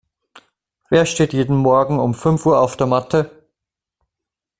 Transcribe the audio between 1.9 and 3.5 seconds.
um fünf Uhr auf der Matte?